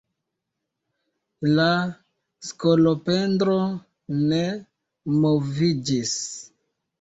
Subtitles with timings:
[1.59, 1.65] La
[2.47, 3.59] skolopendro
[4.33, 4.41] ne
[5.21, 6.17] moviĝis.